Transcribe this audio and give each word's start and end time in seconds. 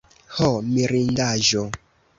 ho 0.37 0.49
mirindaĵo! 0.71 1.67